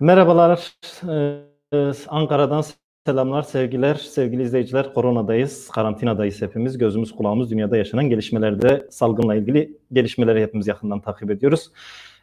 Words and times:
Merhabalar. 0.00 0.72
Ee, 1.08 1.92
Ankara'dan 2.08 2.64
selamlar, 3.06 3.42
sevgiler. 3.42 3.94
Sevgili 3.94 4.42
izleyiciler, 4.42 4.94
koronadayız, 4.94 5.68
karantinadayız 5.68 6.42
hepimiz. 6.42 6.78
Gözümüz 6.78 7.12
kulağımız 7.12 7.50
dünyada 7.50 7.76
yaşanan 7.76 8.04
gelişmelerde 8.04 8.86
salgınla 8.90 9.34
ilgili 9.34 9.78
gelişmeleri 9.92 10.42
hepimiz 10.42 10.66
yakından 10.66 11.00
takip 11.00 11.30
ediyoruz. 11.30 11.70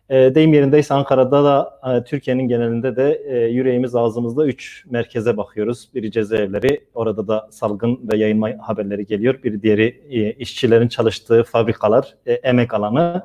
E, 0.09 0.35
deyim 0.35 0.53
yerindeyse 0.53 0.93
Ankara'da 0.93 1.43
da 1.43 1.79
e, 1.95 2.03
Türkiye'nin 2.03 2.47
genelinde 2.47 2.95
de 2.95 3.21
e, 3.27 3.37
yüreğimiz 3.37 3.95
ağzımızda 3.95 4.45
3 4.45 4.85
merkeze 4.89 5.37
bakıyoruz. 5.37 5.89
Biri 5.95 6.11
cezaevleri, 6.11 6.85
orada 6.93 7.27
da 7.27 7.47
salgın 7.51 7.99
ve 8.11 8.17
yayılma 8.17 8.49
haberleri 8.59 9.05
geliyor. 9.05 9.43
Bir 9.43 9.61
diğeri 9.61 10.03
e, 10.09 10.31
işçilerin 10.33 10.87
çalıştığı 10.87 11.43
fabrikalar, 11.43 12.15
e, 12.25 12.33
emek 12.33 12.73
alanı 12.73 13.23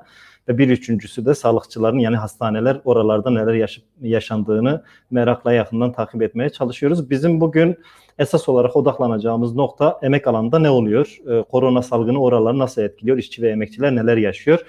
ve 0.49 0.59
bir 0.59 0.69
üçüncüsü 0.69 1.27
de 1.27 1.35
sağlıkçıların 1.35 1.99
yani 1.99 2.17
hastaneler 2.17 2.81
oralarda 2.85 3.31
neler 3.31 3.55
yaş- 3.55 3.83
yaşandığını 4.01 4.83
merakla 5.11 5.53
yakından 5.53 5.93
takip 5.93 6.23
etmeye 6.23 6.51
çalışıyoruz. 6.51 7.11
Bizim 7.11 7.41
bugün 7.41 7.77
esas 8.19 8.49
olarak 8.49 8.77
odaklanacağımız 8.77 9.55
nokta 9.55 9.99
emek 10.03 10.27
alanında 10.27 10.59
ne 10.59 10.71
oluyor? 10.71 11.19
E, 11.31 11.43
korona 11.43 11.83
salgını 11.83 12.23
oraları 12.23 12.59
nasıl 12.59 12.83
etkiliyor? 12.83 13.19
İşçi 13.19 13.43
ve 13.43 13.51
emekçiler 13.51 13.95
neler 13.95 14.17
yaşıyor? 14.17 14.65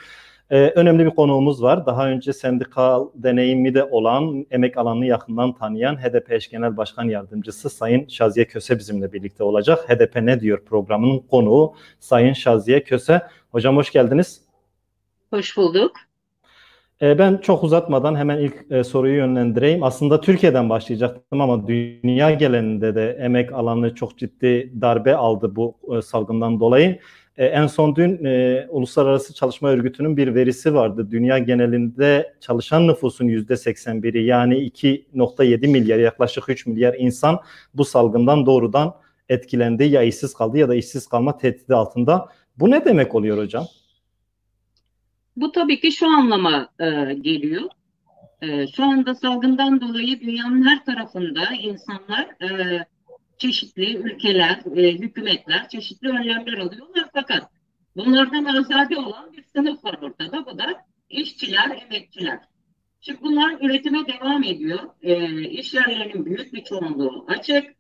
Ee, 0.50 0.58
önemli 0.76 1.06
bir 1.06 1.10
konuğumuz 1.10 1.64
var. 1.64 1.86
Daha 1.86 2.08
önce 2.08 2.34
sendikal 2.34 3.08
deneyimi 3.16 3.74
de 3.74 3.84
olan, 3.84 4.46
emek 4.52 4.78
alanını 4.78 5.06
yakından 5.06 5.54
tanıyan 5.54 5.96
HDP 5.96 6.32
eş 6.32 6.50
genel 6.50 6.78
başkan 6.78 7.04
yardımcısı 7.04 7.70
Sayın 7.70 8.08
Şaziye 8.08 8.46
Köse 8.46 8.80
bizimle 8.80 9.14
birlikte 9.14 9.44
olacak. 9.44 9.90
HDP 9.90 10.16
ne 10.16 10.40
diyor 10.40 10.66
programının 10.66 11.20
konuğu 11.20 11.74
Sayın 12.00 12.34
Şaziye 12.34 12.84
Köse. 12.84 13.22
Hocam 13.52 13.78
hoş 13.78 13.92
geldiniz. 13.92 14.43
Hoş 15.34 15.58
bulduk. 15.58 15.92
Ee, 17.02 17.20
ben 17.20 17.38
çok 17.38 17.64
uzatmadan 17.64 18.16
hemen 18.16 18.38
ilk 18.38 18.72
e, 18.72 18.84
soruyu 18.84 19.16
yönlendireyim. 19.16 19.84
Aslında 19.84 20.22
Türkiye'den 20.22 20.70
başlayacaktım 20.70 21.42
ama 21.42 21.68
dünya 21.68 22.32
geleninde 22.32 22.96
de 22.96 23.18
emek 23.22 23.54
alanı 23.54 23.96
çok 23.96 24.18
ciddi 24.18 24.74
darbe 24.82 25.16
aldı 25.16 25.56
bu 25.56 25.76
e, 25.98 26.02
salgından 26.02 26.60
dolayı. 26.60 27.00
E, 27.38 27.46
en 27.46 27.68
son 27.68 27.96
dün 27.96 28.18
Uluslararası 28.70 29.34
Çalışma 29.34 29.70
Örgütü'nün 29.70 30.18
bir 30.18 30.36
verisi 30.36 30.74
vardı. 30.74 31.08
Dünya 31.12 31.38
genelinde 31.38 32.34
çalışan 32.40 32.88
nüfusun 32.88 33.26
yüzde 33.26 33.54
81'i 33.54 34.26
yani 34.26 34.56
2.7 34.56 35.68
milyar 35.68 35.98
yaklaşık 35.98 36.50
3 36.50 36.68
milyar 36.68 36.96
insan 36.98 37.40
bu 37.74 37.86
salgından 37.86 38.46
doğrudan 38.46 38.94
etkilendi. 39.30 39.84
Ya 39.84 40.02
işsiz 40.02 40.34
kaldı 40.34 40.58
ya 40.58 40.70
da 40.70 40.76
işsiz 40.76 41.08
kalma 41.08 41.38
tehdidi 41.38 41.76
altında. 41.76 42.30
Bu 42.60 42.72
ne 42.72 42.86
demek 42.86 43.16
oluyor 43.16 43.38
hocam? 43.38 43.66
Bu 45.36 45.52
tabii 45.52 45.80
ki 45.80 45.92
şu 45.92 46.08
anlama 46.08 46.70
e, 46.80 47.14
geliyor. 47.14 47.70
E, 48.42 48.68
şu 48.68 48.84
anda 48.84 49.16
salgından 49.16 49.82
dolayı 49.82 50.22
dünyanın 50.22 50.68
her 50.68 50.86
tarafında 50.86 51.42
insanlar 51.62 52.44
e, 52.44 52.86
çeşitli 53.38 53.98
ülkeler, 53.98 54.62
e, 54.76 54.92
hükümetler 54.92 55.70
çeşitli 55.70 56.10
önlemler 56.10 56.58
alıyorlar 56.58 57.10
fakat 57.14 57.52
bunlardan 57.96 58.46
azade 58.46 58.98
olan 58.98 59.34
bir 59.34 59.44
sınıf 59.44 59.86
var 59.86 60.00
ortada. 60.02 60.46
Bu 60.46 60.58
da 60.58 60.86
işçiler, 61.10 61.86
emekçiler. 61.86 62.40
Şimdi 63.02 63.22
bunlar 63.22 63.58
üretime 63.62 64.00
devam 64.08 64.44
ediyor. 64.44 64.80
E, 65.02 65.42
iş 65.50 65.74
yerlerinin 65.74 66.26
büyük 66.26 66.54
bir 66.54 66.64
çoğunluğu 66.64 67.26
açık. 67.28 67.76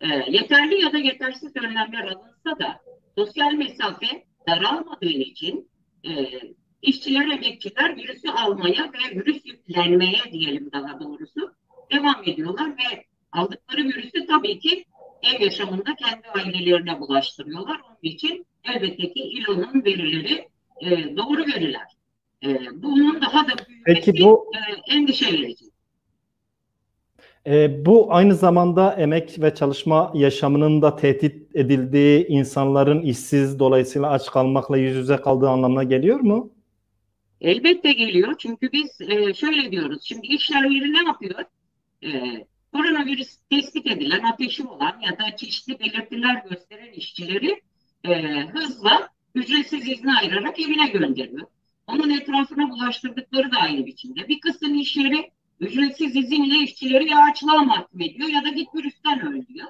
E, 0.00 0.08
yeterli 0.28 0.80
ya 0.80 0.92
da 0.92 0.98
yetersiz 0.98 1.56
önlemler 1.56 2.04
alınsa 2.04 2.58
da 2.58 2.80
sosyal 3.18 3.52
mesafe 3.52 4.24
daralmadığı 4.48 5.06
için 5.06 5.68
e, 6.04 6.10
işçiler, 6.84 7.28
emekçiler 7.28 7.96
virüsü 7.96 8.28
almaya 8.28 8.92
ve 8.92 9.16
virüs 9.16 9.46
yüklenmeye 9.46 10.22
diyelim 10.32 10.70
daha 10.72 11.00
doğrusu 11.00 11.52
devam 11.92 12.22
ediyorlar 12.26 12.68
ve 12.68 13.04
aldıkları 13.32 13.84
virüsü 13.84 14.26
tabii 14.26 14.58
ki 14.58 14.84
ev 15.22 15.40
yaşamında 15.44 15.94
kendi 15.94 16.28
ailelerine 16.34 17.00
bulaştırıyorlar. 17.00 17.80
Onun 17.88 18.12
için 18.12 18.46
elbette 18.64 19.12
ki 19.12 19.20
İLO'nun 19.20 19.84
verileri 19.84 20.48
e, 20.80 21.16
doğru 21.16 21.46
veriler. 21.46 21.86
E, 22.44 22.58
bunun 22.82 23.20
daha 23.22 23.46
da 23.46 23.52
büyümesi 23.68 23.84
Peki 23.84 24.24
bu, 24.24 24.50
e, 24.54 24.94
endişe 24.94 25.32
verici. 25.32 25.64
E, 27.46 27.84
bu 27.86 28.14
aynı 28.14 28.34
zamanda 28.34 28.92
emek 28.92 29.42
ve 29.42 29.54
çalışma 29.54 30.12
yaşamının 30.14 30.82
da 30.82 30.96
tehdit 30.96 31.56
edildiği 31.56 32.26
insanların 32.26 33.02
işsiz 33.02 33.58
dolayısıyla 33.58 34.10
aç 34.10 34.30
kalmakla 34.30 34.76
yüz 34.76 34.96
yüze 34.96 35.16
kaldığı 35.16 35.48
anlamına 35.48 35.82
geliyor 35.82 36.20
mu? 36.20 36.53
Elbette 37.44 37.92
geliyor 37.92 38.34
çünkü 38.38 38.72
biz 38.72 39.00
e, 39.00 39.34
şöyle 39.34 39.72
diyoruz. 39.72 40.02
Şimdi 40.04 40.26
iş 40.26 40.50
yerleri 40.50 40.92
ne 40.92 41.02
yapıyor? 41.02 41.44
E, 42.04 42.10
koronavirüs 42.72 43.36
tespit 43.50 43.86
edilen, 43.86 44.22
ateşi 44.22 44.66
olan 44.66 45.00
ya 45.00 45.18
da 45.18 45.36
çeşitli 45.36 45.80
belirtiler 45.80 46.42
gösteren 46.50 46.92
işçileri 46.92 47.62
e, 48.04 48.40
hızla 48.40 49.08
ücretsiz 49.34 49.88
izne 49.88 50.12
ayırarak 50.16 50.60
evine 50.60 50.88
gönderiyor. 50.88 51.46
Onun 51.86 52.10
etrafına 52.10 52.70
bulaştırdıkları 52.70 53.52
da 53.52 53.56
aynı 53.56 53.86
biçimde. 53.86 54.28
Bir 54.28 54.40
kısım 54.40 54.74
iş 54.74 54.96
yeri 54.96 55.30
ücretsiz 55.60 56.16
izinle 56.16 56.58
işçileri 56.58 57.10
ya 57.10 57.18
açlığa 57.18 57.64
mahkum 57.64 58.00
ediyor 58.00 58.28
ya 58.28 58.44
da 58.44 58.48
git 58.48 58.68
virüsten 58.74 59.26
öl 59.26 59.46
diyor. 59.46 59.68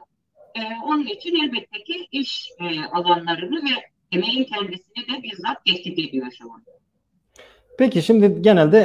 E, 0.54 0.60
onun 0.84 1.06
için 1.06 1.44
elbette 1.44 1.84
ki 1.84 2.08
iş 2.12 2.48
e, 2.60 2.84
alanlarını 2.84 3.64
ve 3.64 3.90
emeğin 4.12 4.44
kendisini 4.44 5.08
de 5.08 5.22
bizzat 5.22 5.64
tehdit 5.64 5.98
ediyor 5.98 6.32
şu 6.38 6.52
anda. 6.52 6.74
Peki 7.78 8.02
şimdi 8.02 8.42
genelde 8.42 8.78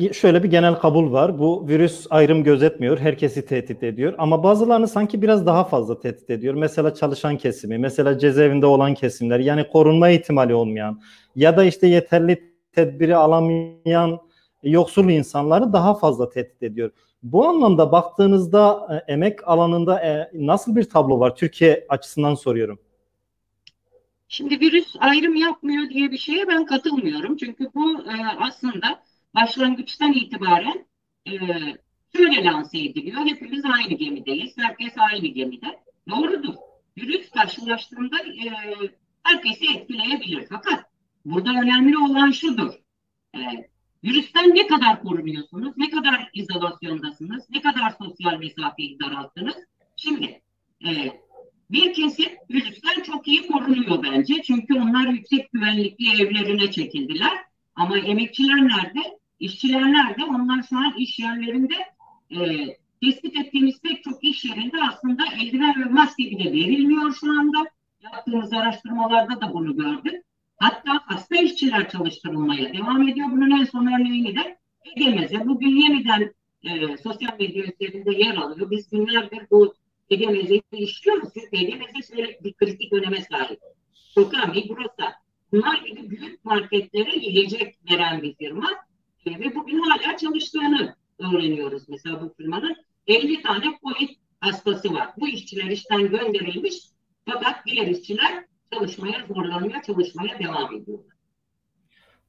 e, 0.00 0.12
şöyle 0.12 0.42
bir 0.42 0.50
genel 0.50 0.74
kabul 0.74 1.12
var. 1.12 1.38
Bu 1.38 1.68
virüs 1.68 2.06
ayrım 2.10 2.44
gözetmiyor, 2.44 2.98
herkesi 2.98 3.46
tehdit 3.46 3.82
ediyor. 3.82 4.14
Ama 4.18 4.42
bazılarını 4.42 4.88
sanki 4.88 5.22
biraz 5.22 5.46
daha 5.46 5.64
fazla 5.64 6.00
tehdit 6.00 6.30
ediyor. 6.30 6.54
Mesela 6.54 6.94
çalışan 6.94 7.38
kesimi, 7.38 7.78
mesela 7.78 8.18
cezaevinde 8.18 8.66
olan 8.66 8.94
kesimler, 8.94 9.38
yani 9.38 9.68
korunma 9.68 10.08
ihtimali 10.08 10.54
olmayan 10.54 11.00
ya 11.36 11.56
da 11.56 11.64
işte 11.64 11.86
yeterli 11.86 12.52
tedbiri 12.72 13.16
alamayan 13.16 14.18
yoksul 14.62 15.08
insanları 15.10 15.72
daha 15.72 15.94
fazla 15.94 16.28
tehdit 16.28 16.62
ediyor. 16.62 16.90
Bu 17.22 17.46
anlamda 17.46 17.92
baktığınızda 17.92 18.88
e, 18.90 19.12
emek 19.12 19.48
alanında 19.48 20.00
e, 20.00 20.30
nasıl 20.34 20.76
bir 20.76 20.84
tablo 20.84 21.20
var? 21.20 21.36
Türkiye 21.36 21.86
açısından 21.88 22.34
soruyorum. 22.34 22.78
Şimdi 24.28 24.60
virüs 24.60 24.96
ayrım 24.98 25.34
yapmıyor 25.34 25.90
diye 25.90 26.12
bir 26.12 26.18
şeye 26.18 26.48
ben 26.48 26.66
katılmıyorum. 26.66 27.36
Çünkü 27.36 27.70
bu 27.74 28.02
e, 28.02 28.26
aslında 28.38 29.02
başlangıçtan 29.34 30.12
itibaren 30.12 30.86
e, 31.26 31.32
şöyle 32.16 32.44
lanse 32.44 32.78
ediliyor. 32.78 33.26
Hepimiz 33.26 33.64
aynı 33.64 33.94
gemideyiz. 33.94 34.58
Herkes 34.58 34.92
aynı 34.96 35.26
gemide. 35.26 35.80
Doğrudur. 36.10 36.54
Virüs 36.98 37.30
karşılaştığında 37.30 38.18
e, 38.18 38.52
herkesi 39.22 39.66
etkileyebilir. 39.76 40.46
Fakat 40.48 40.84
burada 41.24 41.50
önemli 41.50 41.98
olan 41.98 42.30
şudur. 42.30 42.74
E, 43.34 43.40
virüsten 44.04 44.54
ne 44.54 44.66
kadar 44.66 45.02
korunuyorsunuz? 45.02 45.72
Ne 45.76 45.90
kadar 45.90 46.30
izolasyondasınız? 46.34 47.50
Ne 47.50 47.60
kadar 47.60 47.90
sosyal 47.90 48.38
mesafeyi 48.38 48.98
daralttınız? 49.00 49.56
Şimdi 49.96 50.42
e, 50.86 51.20
bir 51.70 51.94
kesim 51.94 52.28
virüsten 52.50 53.02
çok 53.02 53.28
iyi 53.28 53.46
korunuyor 53.46 54.02
bence. 54.02 54.42
Çünkü 54.42 54.74
onlar 54.74 55.08
yüksek 55.08 55.52
güvenlikli 55.52 56.22
evlerine 56.22 56.70
çekildiler. 56.70 57.32
Ama 57.74 57.98
emekçiler 57.98 58.56
nerede? 58.56 59.18
İşçiler 59.40 59.92
nerede? 59.92 60.24
Onlar 60.24 60.62
şu 60.62 60.76
an 60.78 60.94
iş 60.98 61.18
yerlerinde 61.18 61.74
e, 62.30 62.66
tespit 63.02 63.36
ettiğimiz 63.36 63.80
pek 63.80 64.04
çok 64.04 64.24
iş 64.24 64.44
yerinde 64.44 64.76
aslında 64.90 65.24
eldiven 65.40 65.84
ve 65.84 65.84
maske 65.84 66.24
bile 66.24 66.52
verilmiyor 66.52 67.14
şu 67.20 67.30
anda. 67.30 67.58
Yaptığımız 68.02 68.52
araştırmalarda 68.52 69.40
da 69.40 69.52
bunu 69.54 69.76
gördük. 69.76 70.22
Hatta 70.56 71.00
hasta 71.04 71.36
işçiler 71.36 71.88
çalıştırılmaya 71.88 72.74
devam 72.74 73.08
ediyor. 73.08 73.28
Bunun 73.30 73.60
en 73.60 73.64
son 73.64 73.86
örneğini 73.86 74.36
de 74.36 74.58
Ege'meze 74.84 75.46
bugün 75.46 75.76
yeniden 75.76 76.34
e, 76.62 76.96
sosyal 76.96 77.38
medya 77.38 77.64
üzerinde 77.64 78.14
yer 78.14 78.34
alıyor. 78.34 78.70
Biz 78.70 78.90
günlerdir 78.90 79.42
bu 79.50 79.74
Ege 80.10 80.26
Meze'yi 80.26 80.62
işliyoruz. 80.72 81.28
Çünkü 81.34 81.56
Ege 81.56 81.74
Meze 81.74 82.14
şöyle 82.14 82.38
bir 82.44 82.52
kritik 82.52 82.92
öneme 82.92 83.22
sahip. 83.22 83.60
Soka, 83.92 84.46
Migros'a 84.46 85.14
bunlar 85.52 85.78
gibi 85.78 86.10
büyük 86.10 86.44
marketlere 86.44 87.16
yiyecek 87.16 87.74
veren 87.90 88.22
bir 88.22 88.34
firma. 88.34 88.70
E, 89.26 89.30
ve 89.30 89.54
bugün 89.54 89.78
hala 89.78 90.16
çalıştığını 90.16 90.96
öğreniyoruz. 91.18 91.88
Mesela 91.88 92.22
bu 92.22 92.34
firmanın 92.36 92.76
50 93.06 93.42
tane 93.42 93.78
COVID 93.82 94.08
hastası 94.40 94.94
var. 94.94 95.08
Bu 95.20 95.28
işçiler 95.28 95.70
işten 95.70 96.10
gönderilmiş 96.10 96.74
fakat 97.26 97.66
diğer 97.66 97.86
işçiler 97.86 98.44
çalışmaya 98.72 99.26
zorlanıyor, 99.28 99.82
çalışmaya 99.82 100.38
devam 100.38 100.74
ediyorlar. 100.74 101.16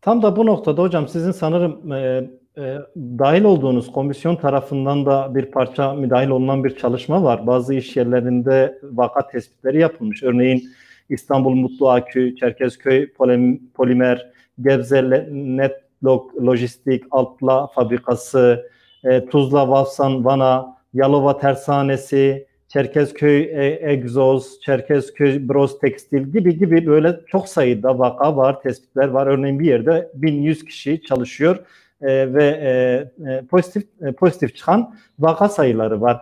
Tam 0.01 0.21
da 0.21 0.35
bu 0.35 0.45
noktada 0.45 0.81
hocam 0.81 1.07
sizin 1.07 1.31
sanırım 1.31 1.91
e, 1.91 2.29
e, 2.57 2.77
dahil 2.95 3.43
olduğunuz 3.43 3.91
komisyon 3.91 4.35
tarafından 4.35 5.05
da 5.05 5.35
bir 5.35 5.45
parça 5.45 5.93
müdahil 5.93 6.29
olunan 6.29 6.63
bir 6.63 6.75
çalışma 6.75 7.23
var. 7.23 7.47
Bazı 7.47 7.73
iş 7.73 7.97
yerlerinde 7.97 8.79
vaka 8.83 9.27
tespitleri 9.27 9.79
yapılmış. 9.79 10.23
Örneğin 10.23 10.69
İstanbul 11.09 11.55
Mutlu 11.55 11.89
Akü, 11.89 12.35
Çerkezköy 12.35 13.11
Polimer, 13.73 14.31
Gebze 14.61 15.25
Net 15.31 15.75
Lojistik, 16.45 17.03
Altla 17.11 17.67
Fabrikası, 17.67 18.69
e, 19.03 19.25
Tuzla, 19.25 19.69
Vafsan, 19.69 20.25
Vana, 20.25 20.77
Yalova 20.93 21.37
Tersanesi, 21.37 22.47
Çerkezköy 22.67 23.41
e, 23.41 23.91
Egzoz, 23.91 24.61
Çerkezköy 24.61 25.49
Bros 25.49 25.79
Tekstil 25.79 26.21
gibi 26.21 26.57
gibi 26.57 26.85
böyle 26.85 27.19
çok 27.27 27.49
sayıda 27.49 27.99
vaka 27.99 28.37
var, 28.37 28.61
tespitler 28.61 29.07
var. 29.07 29.27
Örneğin 29.27 29.59
bir 29.59 29.65
yerde 29.65 30.11
1100 30.13 30.65
kişi 30.65 31.01
çalışıyor 31.01 31.57
e, 32.01 32.33
ve 32.33 32.45
e, 32.45 33.31
e, 33.31 33.45
pozitif 33.45 33.83
e, 34.01 34.11
pozitif 34.11 34.55
çıkan 34.55 34.95
vaka 35.19 35.49
sayıları 35.49 36.01
var. 36.01 36.21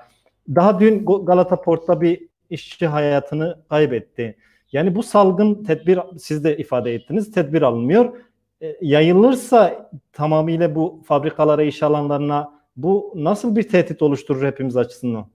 Daha 0.56 0.80
dün 0.80 1.06
Galata 1.06 1.62
Port'ta 1.62 2.02
bir 2.02 2.28
işçi 2.50 2.88
hayatını 2.88 3.60
kaybetti. 3.70 4.38
Yani 4.72 4.96
bu 4.96 5.04
salgın 5.04 5.64
tedbir 5.64 6.00
siz 6.18 6.44
de 6.44 6.58
ifade 6.58 6.94
ettiniz 6.94 7.32
tedbir 7.32 7.62
alınmıyor. 7.62 8.18
E, 8.62 8.78
yayılırsa 8.82 9.90
tamamıyla 10.14 10.76
bu 10.76 11.02
fabrikalara, 11.06 11.64
iş 11.64 11.84
alanlarına 11.84 12.56
bu 12.78 13.14
nasıl 13.16 13.56
bir 13.56 13.64
tehdit 13.64 14.02
oluşturur 14.02 14.46
hepimiz 14.46 14.78
açısından? 14.78 15.28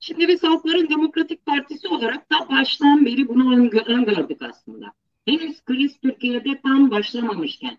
Şimdi 0.00 0.28
biz 0.28 0.42
Halkların 0.42 0.88
Demokratik 0.88 1.46
Partisi 1.46 1.88
olarak 1.88 2.32
da 2.32 2.48
baştan 2.50 3.06
beri 3.06 3.28
bunu 3.28 3.54
öngördük 3.86 4.42
aslında. 4.42 4.86
Henüz 5.26 5.64
kriz 5.64 6.00
Türkiye'de 6.00 6.60
tam 6.62 6.90
başlamamışken, 6.90 7.78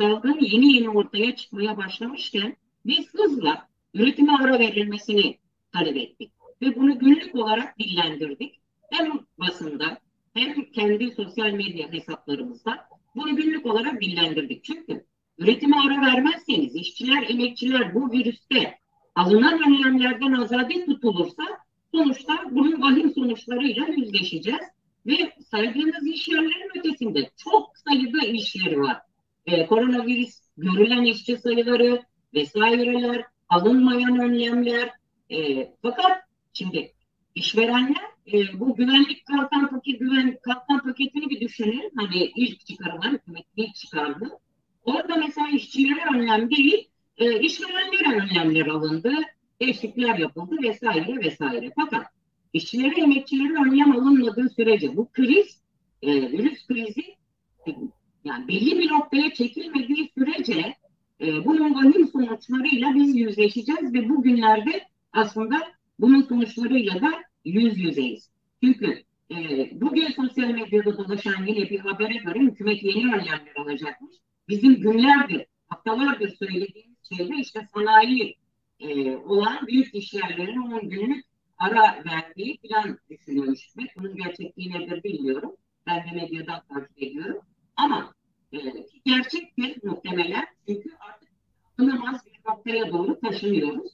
salgın 0.00 0.38
yeni 0.40 0.72
yeni 0.72 0.90
ortaya 0.90 1.36
çıkmaya 1.36 1.76
başlamışken 1.76 2.56
biz 2.86 3.14
hızla 3.14 3.68
üretime 3.94 4.32
ara 4.32 4.58
verilmesini 4.58 5.38
talep 5.72 5.96
ettik. 5.96 6.32
Ve 6.62 6.76
bunu 6.76 6.98
günlük 6.98 7.34
olarak 7.34 7.78
dillendirdik. 7.78 8.60
Hem 8.90 9.20
basında 9.38 9.98
hem 10.34 10.64
kendi 10.72 11.10
sosyal 11.10 11.50
medya 11.50 11.92
hesaplarımızda 11.92 12.88
bunu 13.14 13.36
günlük 13.36 13.66
olarak 13.66 14.00
dillendirdik. 14.00 14.64
Çünkü 14.64 15.04
üretime 15.38 15.76
ara 15.76 16.00
vermezseniz 16.00 16.74
işçiler, 16.74 17.30
emekçiler 17.30 17.94
bu 17.94 18.12
virüste 18.12 18.78
alınan 19.14 19.62
önlemlerden 19.62 20.32
azade 20.32 20.84
tutulursa 20.84 21.44
sonuçta 21.94 22.38
bunun 22.50 22.82
vahim 22.82 23.10
sonuçlarıyla 23.14 23.86
yüzleşeceğiz. 23.86 24.62
Ve 25.06 25.32
saydığınız 25.50 26.06
iş 26.06 26.28
yerlerinin 26.28 26.78
ötesinde 26.78 27.30
çok 27.36 27.72
sayıda 27.78 28.26
iş 28.26 28.56
yeri 28.56 28.80
var. 28.80 28.96
Ee, 29.48 29.66
koronavirüs 29.66 30.40
görülen 30.56 31.04
işçi 31.04 31.36
sayıları 31.36 32.02
vesaireler, 32.34 33.24
alınmayan 33.48 34.20
önlemler. 34.20 34.90
E, 35.30 35.68
fakat 35.82 36.22
şimdi 36.52 36.92
işverenler 37.34 38.04
e, 38.32 38.60
bu 38.60 38.76
güvenlik 38.76 39.26
kalkan 39.26 39.70
paket, 39.70 40.00
güven 40.00 40.38
kalkan 40.42 40.82
paketini 40.82 41.30
bir 41.30 41.40
düşünün. 41.40 41.92
Hani 41.96 42.24
ilk 42.36 42.66
çıkarılan 42.66 43.12
hükümet 43.12 43.44
ilk 43.56 43.74
çıkardı. 43.74 44.28
Orada 44.84 45.16
mesela 45.16 45.48
işçilere 45.48 46.04
önlem 46.14 46.50
değil, 46.50 46.88
e, 47.18 47.40
işverenlere 47.40 48.22
önlemler 48.22 48.66
alındı, 48.66 49.12
değişiklikler 49.60 50.18
yapıldı 50.18 50.56
vesaire 50.62 51.16
vesaire. 51.24 51.72
Fakat 51.76 52.06
işçilere, 52.52 53.00
emekçilere 53.00 53.52
önlem 53.52 53.92
alınmadığı 53.92 54.50
sürece 54.50 54.96
bu 54.96 55.08
kriz, 55.12 55.62
e, 56.02 56.12
virüs 56.32 56.66
krizi 56.66 57.18
yani 58.24 58.48
belli 58.48 58.78
bir 58.78 58.90
noktaya 58.90 59.34
çekilmediği 59.34 60.10
sürece 60.14 60.74
e, 61.20 61.44
bunun 61.44 61.74
vahim 61.74 62.08
sonuçlarıyla 62.08 62.94
biz 62.94 63.16
yüzleşeceğiz 63.16 63.94
ve 63.94 64.08
bugünlerde 64.08 64.88
aslında 65.12 65.62
bunun 65.98 66.22
sonuçlarıyla 66.22 67.00
da 67.00 67.12
yüz 67.44 67.78
yüzeyiz. 67.78 68.30
Çünkü 68.62 69.02
e, 69.30 69.36
bugün 69.80 70.06
sosyal 70.06 70.48
medyada 70.48 70.96
dolaşan 70.96 71.46
yine 71.46 71.70
bir 71.70 71.78
habere 71.78 72.16
göre 72.16 72.38
hükümet 72.38 72.82
yeni 72.82 73.04
önlemler 73.06 73.56
alacakmış. 73.56 74.16
Bizim 74.48 74.80
günlerdir, 74.80 75.46
haftalardır 75.68 76.36
söylediğimiz 76.36 76.96
şeyde 77.12 77.36
işte 77.36 77.68
sanayi 77.74 78.36
e, 78.80 79.16
olan 79.16 79.66
büyük 79.66 79.94
işyerlerin 79.94 80.60
10 80.60 80.88
günlük 80.88 81.24
ara 81.58 82.04
verdiği 82.04 82.58
plan 82.58 82.98
hükümet. 83.10 83.58
Bunun 83.96 84.16
gerçekliği 84.16 84.70
nedir 84.70 85.04
bilmiyorum. 85.04 85.56
Ben 85.86 85.96
de 85.96 86.14
medyadan 86.14 86.62
takip 86.68 87.02
ediyorum. 87.02 87.40
Ama 87.78 88.14
e, 88.52 88.58
gerçektir 89.04 89.78
muhtemelen 89.82 90.44
çünkü 90.68 90.90
artık 91.00 91.28
tanımaz 91.76 92.26
bir 92.26 92.50
noktaya 92.50 92.92
doğru 92.92 93.20
taşınıyoruz. 93.20 93.92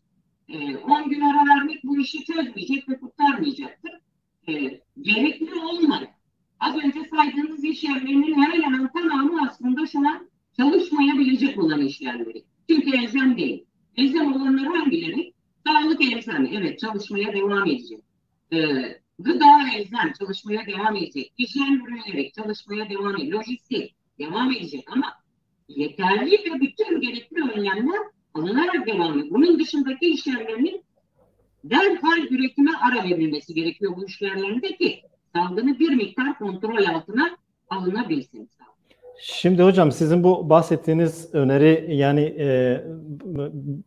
10 0.49 0.55
e, 0.55 1.09
gün 1.09 1.21
ara 1.21 1.47
vermek 1.49 1.85
bu 1.85 1.99
işi 2.01 2.25
çözmeyecek 2.25 2.89
ve 2.89 2.99
kurtarmayacaktır. 2.99 3.93
E, 4.49 4.81
gerekli 5.01 5.55
olmayan, 5.55 6.09
az 6.61 6.77
önce 6.77 7.05
saydığınız 7.05 7.65
iş 7.65 7.85
yerlerinin 7.85 8.35
hemen 8.35 8.63
hemen 8.63 8.93
tamamı 8.93 9.49
aslında 9.49 9.87
şu 9.87 9.99
an 9.99 10.31
çalışmayabilecek 10.57 11.59
olan 11.59 11.81
iş 11.81 12.01
yerleri. 12.01 12.45
Çünkü 12.71 12.97
elzem 12.97 13.37
değil. 13.37 13.65
Elzem 13.97 14.33
olanlar 14.33 14.67
hangileri? 14.67 15.33
Sağlık 15.67 16.03
elzem, 16.03 16.47
evet 16.53 16.79
çalışmaya 16.79 17.33
devam 17.33 17.67
edecek. 17.67 18.01
E, 18.53 18.59
gıda 19.19 19.69
elzem, 19.77 20.13
çalışmaya 20.19 20.67
devam 20.67 20.97
edecek. 20.97 21.33
Hijyen 21.39 21.73
ürünleri 21.73 22.33
çalışmaya 22.33 22.91
devam 22.91 23.17
edecek. 23.17 23.35
Lojistik 23.35 23.95
devam 24.19 24.53
edecek 24.53 24.85
ama 24.93 25.13
yeterli 25.69 26.33
ve 26.33 26.61
bütün 26.61 27.01
gerekli 27.01 27.43
önlemler 27.43 28.01
alınarak 28.35 28.87
devam 28.87 29.19
ediyor. 29.19 29.35
Bunun 29.35 29.59
dışındaki 29.59 30.07
işyerlerinin 30.07 30.85
derhal 31.65 32.19
üretime 32.19 32.71
ara 32.83 33.05
verilmesi 33.05 33.55
gerekiyor 33.55 33.97
bu 33.97 34.07
işyerlerinde 34.07 34.77
ki 34.77 35.03
salgını 35.35 35.79
bir 35.79 35.91
miktar 35.91 36.39
kontrol 36.39 36.85
altına 36.85 37.37
alınabilsin. 37.69 38.51
Şimdi 39.27 39.63
hocam 39.63 39.93
sizin 39.93 40.25
bu 40.25 40.51
bahsettiğiniz 40.51 41.35
öneri 41.35 41.87
yani 41.89 42.21
e, 42.21 42.81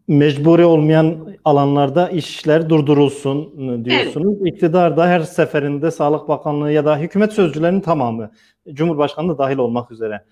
mecburi 0.07 0.65
olmayan 0.65 1.35
alanlarda 1.45 2.09
işler 2.09 2.69
durdurulsun 2.69 3.85
diyorsunuz. 3.85 4.37
Evet. 4.41 4.53
İktidar 4.53 4.97
da 4.97 5.07
her 5.07 5.19
seferinde 5.19 5.91
Sağlık 5.91 6.27
Bakanlığı 6.27 6.71
ya 6.71 6.85
da 6.85 6.97
hükümet 6.97 7.33
sözcülerinin 7.33 7.81
tamamı, 7.81 8.31
Cumhurbaşkanı 8.73 9.29
da 9.29 9.37
dahil 9.37 9.57
olmak 9.57 9.91
üzere 9.91 10.23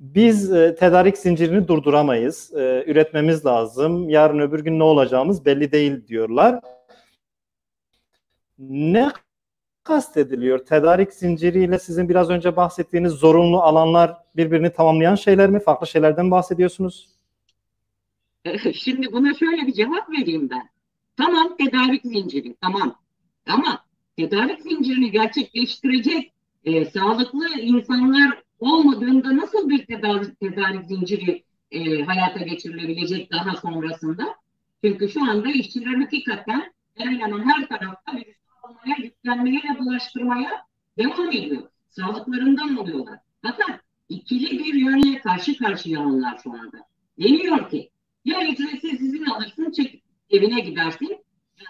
biz 0.00 0.52
e, 0.52 0.74
tedarik 0.74 1.18
zincirini 1.18 1.68
durduramayız. 1.68 2.54
E, 2.54 2.84
üretmemiz 2.86 3.46
lazım. 3.46 4.08
Yarın 4.08 4.38
öbür 4.38 4.64
gün 4.64 4.78
ne 4.78 4.82
olacağımız 4.82 5.44
belli 5.44 5.72
değil 5.72 6.06
diyorlar. 6.06 6.60
Ne 8.58 9.10
kastediliyor? 9.84 10.58
Tedarik 10.58 11.12
zinciriyle 11.12 11.78
sizin 11.78 12.08
biraz 12.08 12.30
önce 12.30 12.56
bahsettiğiniz 12.56 13.12
zorunlu 13.12 13.62
alanlar 13.62 14.16
birbirini 14.36 14.72
tamamlayan 14.72 15.14
şeyler 15.14 15.50
mi? 15.50 15.60
Farklı 15.60 15.86
şeylerden 15.86 16.30
bahsediyorsunuz? 16.30 17.08
Şimdi 18.74 19.12
buna 19.12 19.34
şöyle 19.34 19.66
bir 19.66 19.72
cevap 19.72 20.10
vereyim 20.10 20.50
ben. 20.50 20.68
Tamam 21.16 21.56
tedarik 21.56 22.02
zinciri 22.02 22.54
tamam. 22.60 22.94
Ama 23.46 23.84
tedarik 24.16 24.62
zincirini 24.62 25.10
gerçekleştirecek 25.10 26.32
e, 26.64 26.84
sağlıklı 26.84 27.48
insanlar 27.60 28.42
olmadığında 28.60 29.36
nasıl 29.36 29.68
bir 29.68 29.86
tedarik, 29.86 30.40
tedarik 30.40 30.84
zinciri 30.84 31.44
e, 31.70 32.02
hayata 32.02 32.44
geçirilebilecek 32.44 33.32
daha 33.32 33.56
sonrasında? 33.56 34.34
Çünkü 34.84 35.08
şu 35.08 35.30
anda 35.30 35.50
işçiler 35.50 35.94
hakikaten 35.94 36.72
hemen 36.94 37.20
hemen 37.20 37.48
her 37.48 37.68
tarafta 37.68 38.12
virüs 38.16 38.33
almaya, 38.84 39.04
yüklenmeye 39.04 39.62
ve 39.62 39.78
bulaştırmaya 39.78 40.66
devam 40.98 41.30
ediyor. 41.30 41.62
Sağlıklarından 41.88 42.76
oluyorlar. 42.76 43.18
Fakat 43.42 43.80
ikili 44.08 44.58
bir 44.58 44.74
yönle 44.74 45.18
karşı 45.18 45.58
karşıya 45.58 46.00
onlar 46.00 46.38
şu 46.42 46.52
anda. 46.52 46.76
Deniyor 47.18 47.70
ki 47.70 47.90
ya 48.24 48.48
ücretsiz 48.48 49.02
izin 49.02 49.24
alırsın, 49.24 49.70
çek, 49.70 50.02
evine 50.30 50.60
gidersin, 50.60 51.24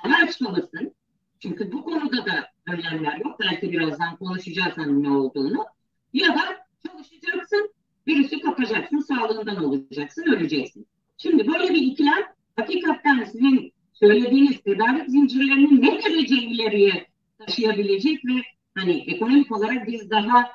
aç 0.04 0.38
kalırsın. 0.38 0.94
Çünkü 1.40 1.72
bu 1.72 1.84
konuda 1.84 2.26
da 2.26 2.48
önlemler 2.68 3.16
yok. 3.16 3.40
Belki 3.40 3.72
birazdan 3.72 4.16
konuşacağız 4.16 4.72
hani 4.76 5.02
ne 5.02 5.10
olduğunu. 5.10 5.66
Ya 6.12 6.28
da 6.28 6.42
çalışacaksın, 6.86 7.74
virüsü 8.08 8.40
kapacaksın, 8.40 8.98
sağlığından 8.98 9.64
olacaksın, 9.64 10.22
öleceksin. 10.22 10.86
Şimdi 11.16 11.46
böyle 11.46 11.74
bir 11.74 11.82
ikilem 11.82 12.22
hakikaten 12.56 13.24
sizin 13.24 13.73
söylediğiniz 13.94 14.60
tedarik 14.60 15.10
zincirlerini 15.10 15.82
ne 15.82 16.02
derece 16.02 16.34
ileriye 16.34 17.06
taşıyabilecek 17.38 18.24
ve 18.24 18.42
hani 18.74 19.04
ekonomik 19.06 19.52
olarak 19.52 19.86
biz 19.86 20.10
daha 20.10 20.50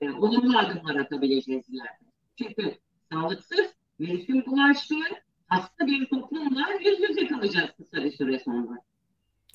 e, 0.00 0.10
olumlu 0.10 0.58
adımlar 0.58 0.96
atabileceğiz 0.96 1.68
ileride. 1.68 2.04
Çünkü 2.38 2.74
sağlıksız 3.12 3.66
virüsün 4.00 4.46
bulaştığı 4.46 5.04
hasta 5.46 5.86
bir 5.86 6.06
toplumla 6.06 6.62
yüz 6.84 7.00
yüze 7.00 7.26
kalacağız 7.26 7.70
kısa 7.76 8.04
bir 8.04 8.12
süre 8.12 8.38
sonra. 8.38 8.78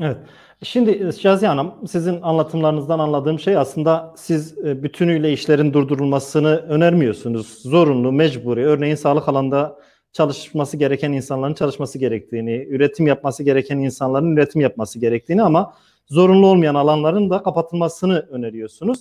Evet. 0.01 0.17
Şimdi 0.63 1.12
Şaziye 1.19 1.50
Hanım 1.50 1.88
sizin 1.88 2.22
anlatımlarınızdan 2.22 3.00
anladığım 3.00 3.39
şey 3.39 3.58
aslında 3.58 4.13
siz 4.17 4.58
e, 4.58 4.84
bütünüyle 4.84 5.34
işlerin 5.34 5.74
durdurulmasını 5.74 6.55
önermiyorsunuz. 6.55 7.48
Zorunlu, 7.48 8.12
mecburi. 8.12 8.65
Örneğin 8.65 8.96
sağlık 8.96 9.29
alanında 9.29 9.79
çalışması 10.12 10.78
gereken 10.78 11.12
insanların 11.12 11.54
çalışması 11.54 12.00
gerektiğini, 12.00 12.68
üretim 12.70 13.08
yapması 13.08 13.44
gereken 13.44 13.78
insanların 13.78 14.36
üretim 14.36 14.62
yapması 14.62 15.00
gerektiğini 15.00 15.44
ama 15.44 15.74
zorunlu 16.08 16.48
olmayan 16.48 16.75
alanların 16.75 17.30
da 17.30 17.44
kapatılmasını 17.44 18.28
öneriyorsunuz. 18.30 19.00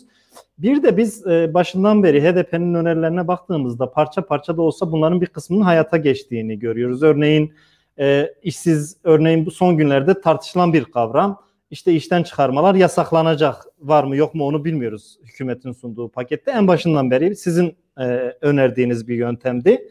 Bir 0.59 0.83
de 0.83 0.97
biz 0.97 1.27
e, 1.27 1.55
başından 1.55 2.03
beri 2.03 2.23
HDP'nin 2.23 2.75
önerilerine 2.75 3.29
baktığımızda 3.29 3.91
parça 3.91 4.27
parça 4.27 4.57
da 4.57 4.63
olsa 4.63 4.93
bunların 4.93 5.21
bir 5.21 5.27
kısmının 5.27 5.63
hayata 5.63 5.97
geçtiğini 5.97 6.59
görüyoruz. 6.59 7.03
Örneğin 7.03 7.53
E, 8.01 8.35
işsiz 8.43 8.97
örneğin 9.05 9.47
bu 9.47 9.51
son 9.51 9.77
günlerde 9.77 10.21
tartışılan 10.21 10.73
bir 10.73 10.85
kavram. 10.85 11.43
İşte 11.71 11.93
işten 11.93 12.23
çıkarmalar 12.23 12.75
yasaklanacak. 12.75 13.65
Var 13.81 14.05
mı 14.05 14.17
yok 14.17 14.35
mu 14.35 14.45
onu 14.47 14.65
bilmiyoruz 14.65 15.19
hükümetin 15.25 15.73
sunduğu 15.73 16.09
pakette. 16.09 16.51
En 16.51 16.69
başından 16.69 17.11
beri 17.11 17.37
sizin 17.37 17.77
e, 18.01 18.05
önerdiğiniz 18.41 19.09
bir 19.09 19.17
yöntemdi. 19.17 19.89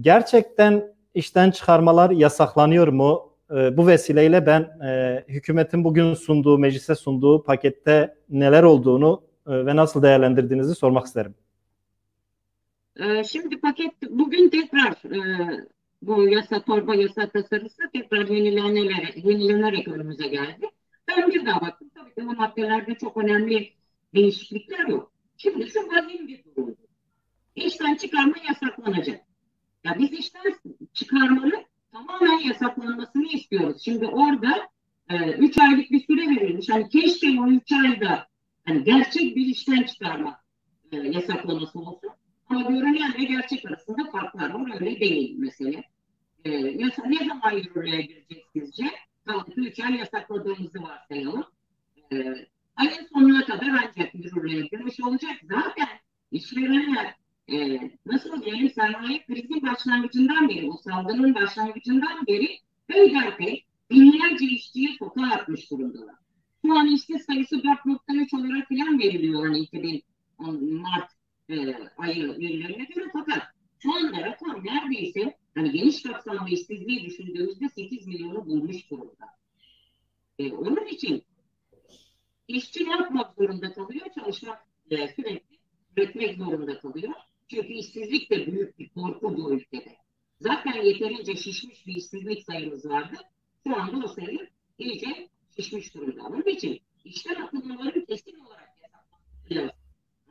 Gerçekten 0.00 0.94
işten 1.14 1.50
çıkarmalar 1.50 2.10
yasaklanıyor 2.10 2.88
mu? 2.88 3.32
E, 3.50 3.76
bu 3.76 3.86
vesileyle 3.86 4.46
ben 4.46 4.60
e, 4.60 5.24
hükümetin 5.28 5.84
bugün 5.84 6.14
sunduğu, 6.14 6.58
meclise 6.58 6.94
sunduğu 6.94 7.42
pakette 7.42 8.14
neler 8.28 8.62
olduğunu 8.62 9.22
e, 9.46 9.66
ve 9.66 9.76
nasıl 9.76 10.02
değerlendirdiğinizi 10.02 10.74
sormak 10.74 11.06
isterim. 11.06 11.34
E, 12.96 13.24
şimdi 13.24 13.60
paket 13.60 13.92
bugün 14.10 14.48
tekrar 14.48 15.14
e, 15.14 15.20
bu 16.02 16.28
yasa 16.28 16.62
torba 16.62 16.94
yasa 16.94 17.28
tasarısı 17.28 17.82
tekrar 17.92 18.28
yenilenerek, 18.28 19.24
yenilenerek 19.24 19.88
önümüze 19.88 20.28
geldi. 20.28 20.66
Ben 21.08 21.28
bir 21.28 21.46
daha 21.46 21.60
baktım. 21.60 21.90
Tabii 21.94 22.14
ki 22.14 22.26
bu 22.26 22.36
maddelerde 22.36 22.94
çok 22.94 23.16
önemli 23.16 23.72
değişiklikler 24.14 24.86
yok. 24.86 25.12
Şimdi 25.36 25.70
şu 25.70 25.80
vahim 25.80 26.28
bir 26.28 26.44
durum. 26.56 26.76
İşten 27.56 27.94
çıkarma 27.94 28.34
yasaklanacak. 28.48 29.25
Ya 29.86 29.98
biz 29.98 30.12
işten 30.12 30.54
çıkarmanın 30.92 31.64
tamamen 31.92 32.38
yasaklanmasını 32.38 33.26
istiyoruz. 33.26 33.82
Şimdi 33.84 34.06
orada 34.06 34.68
3 35.38 35.58
e, 35.58 35.62
aylık 35.62 35.90
bir 35.90 36.06
süre 36.06 36.36
verilmiş. 36.36 36.68
Hani 36.68 36.88
keşke 36.88 37.40
o 37.40 37.50
3 37.50 37.72
ayda 37.72 38.28
hani 38.64 38.84
gerçek 38.84 39.36
bir 39.36 39.46
işten 39.46 39.82
çıkarma 39.82 40.40
e, 40.92 40.96
yasaklaması 40.96 41.78
olsun. 41.78 42.10
Ama 42.48 42.62
görünenle 42.62 43.24
gerçek 43.24 43.66
arasında 43.66 44.10
farklar 44.10 44.50
var. 44.50 44.80
Öyle 44.80 45.00
değil 45.00 45.34
mesela. 45.38 45.82
E, 46.44 46.50
yasa 46.50 47.06
ne 47.06 47.18
zaman 47.18 47.52
yürürlüğe 47.52 48.02
girecek 48.02 48.44
sizce? 48.52 48.84
Kaldı 49.26 49.52
3 49.56 49.80
ay 49.80 49.94
yasakladığımızı 49.94 50.82
varsayalım. 50.82 51.44
E, 52.12 52.16
ayın 52.76 53.06
sonuna 53.12 53.44
kadar 53.44 53.68
ancak 53.68 54.14
yürürlüğe 54.14 54.66
girmiş 54.66 55.00
olacak. 55.00 55.36
Zaten 55.42 55.88
işverenler 56.30 57.14
e, 57.52 57.80
nasıl 58.06 58.42
diyelim 58.42 58.70
sermaye 58.70 59.24
krizin 59.26 59.62
başlangıcından 59.62 60.48
beri, 60.48 60.70
o 60.70 60.76
salgının 60.76 61.34
başlangıcından 61.34 62.26
beri 62.26 62.58
peyderpey 62.86 63.64
binlerce 63.90 64.46
işçiyi 64.46 64.96
sokağa 64.98 65.26
atmış 65.26 65.70
durumdalar. 65.70 66.14
Şu 66.66 66.78
an 66.78 66.86
işsiz 66.86 67.22
sayısı 67.22 67.56
4.3 67.56 68.36
olarak 68.36 68.68
falan 68.68 68.98
veriliyor 68.98 69.46
hani 69.46 69.58
2010 69.58 70.74
Mart 70.74 71.10
e, 71.48 71.74
ayı 71.98 72.28
verilerine 72.28 72.84
göre 72.84 73.04
fakat 73.12 73.42
şu 73.78 73.94
anda 73.94 74.20
rakam 74.20 74.64
neredeyse 74.64 75.36
hani 75.54 75.72
geniş 75.72 76.02
kapsamlı 76.02 76.50
işsizliği 76.50 77.04
düşündüğümüzde 77.04 77.68
8 77.68 78.06
milyonu 78.06 78.46
bulmuş 78.46 78.90
durumda. 78.90 79.26
E, 80.38 80.52
onun 80.52 80.86
için 80.86 81.24
işçi 82.48 82.82
yapmak 82.84 83.34
zorunda 83.34 83.72
kalıyor, 83.72 84.06
çalışmak 84.14 84.66
e, 84.90 85.08
sürekli 85.08 85.56
üretmek 85.96 86.36
zorunda 86.36 86.78
kalıyor. 86.78 87.12
Çünkü 87.48 87.72
işsizlik 87.72 88.30
de 88.30 88.46
büyük 88.46 88.78
bir 88.78 88.88
korku 88.88 89.36
bu 89.36 89.54
ülkede. 89.54 89.96
Zaten 90.40 90.82
yeterince 90.82 91.36
şişmiş 91.36 91.86
bir 91.86 91.96
işsizlik 91.96 92.42
sayımız 92.42 92.86
vardı. 92.86 93.16
Şu 93.66 93.76
anda 93.76 94.06
o 94.06 94.08
sayı 94.08 94.48
iyice 94.78 95.28
şişmiş 95.56 95.94
durumda. 95.94 96.22
Onun 96.22 96.42
için 96.42 96.80
işten 97.04 97.34
atılmaların 97.34 98.04
kesin 98.04 98.38
olarak 98.38 98.68
yasaklanması 98.82 99.54
lazım. 99.54 99.76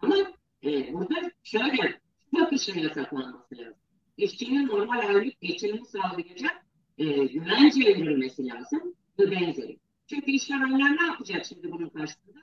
Ama 0.01 0.15
e, 0.63 0.93
burada 0.93 1.31
şöyle 1.43 1.99
şu 2.31 2.41
bakışla 2.41 2.79
yasaklanması 2.79 3.57
lazım. 3.57 3.79
İşçinin 4.17 4.67
normal 4.67 4.99
aylık 4.99 5.41
geçimini 5.41 5.85
sağlayacak 5.85 6.65
e, 6.97 7.05
güvence 7.25 7.81
verilmesi 7.85 8.47
lazım 8.47 8.95
ve 9.19 9.31
benzeri. 9.31 9.79
Çünkü 10.07 10.31
işverenler 10.31 10.97
ne 10.97 11.05
yapacak 11.05 11.45
şimdi 11.45 11.71
bunun 11.71 11.89
karşısında? 11.89 12.39